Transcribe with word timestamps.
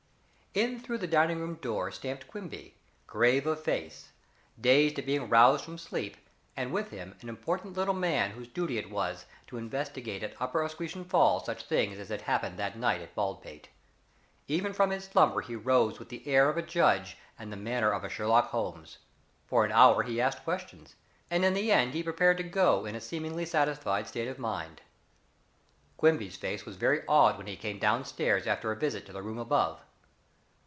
In 0.53 0.81
through 0.81 0.97
the 0.97 1.07
dining 1.07 1.39
room 1.39 1.55
door 1.61 1.91
stamped 1.91 2.27
Quimby, 2.27 2.75
grave 3.07 3.47
of 3.47 3.63
face, 3.63 4.09
dazed 4.59 4.99
at 4.99 5.05
being 5.05 5.29
roused 5.29 5.63
from 5.63 5.77
sleep, 5.77 6.17
and 6.57 6.73
with 6.73 6.89
him 6.89 7.15
an 7.21 7.29
important 7.29 7.77
little 7.77 7.93
man 7.93 8.31
whose 8.31 8.49
duty 8.49 8.77
it 8.77 8.89
was 8.89 9.25
to 9.47 9.55
investigate 9.55 10.23
at 10.23 10.35
Upper 10.41 10.61
Asquewan 10.61 11.05
Falls 11.05 11.45
such 11.45 11.63
things 11.63 11.97
as 11.97 12.09
had 12.09 12.23
happened 12.23 12.59
that 12.59 12.77
night 12.77 12.99
at 12.99 13.15
Baldpate. 13.15 13.69
Even 14.49 14.73
from 14.73 14.89
his 14.89 15.05
slumber 15.05 15.39
he 15.39 15.55
rose 15.55 15.99
with 15.99 16.09
the 16.09 16.27
air 16.27 16.49
of 16.49 16.57
a 16.57 16.61
judge 16.61 17.15
and 17.39 17.49
the 17.49 17.55
manner 17.55 17.91
of 17.93 18.03
a 18.03 18.09
Sherlock 18.09 18.49
Holmes. 18.49 18.97
For 19.47 19.63
an 19.63 19.71
hour 19.71 20.03
he 20.03 20.19
asked 20.19 20.43
questions, 20.43 20.95
and 21.29 21.45
in 21.45 21.53
the 21.53 21.71
end 21.71 21.93
he 21.93 22.03
prepared 22.03 22.35
to 22.39 22.43
go 22.43 22.85
in 22.85 22.93
a 22.93 22.99
seemingly 22.99 23.45
satisfied 23.45 24.05
state 24.05 24.27
of 24.27 24.37
mind. 24.37 24.81
Quimby's 25.95 26.35
face 26.35 26.65
was 26.65 26.75
very 26.75 27.07
awed 27.07 27.37
when 27.37 27.47
he 27.47 27.55
came 27.55 27.79
down 27.79 28.03
stairs 28.03 28.45
after 28.45 28.69
a 28.69 28.75
visit 28.75 29.05
to 29.05 29.13
the 29.13 29.23
room 29.23 29.37
above. 29.37 29.79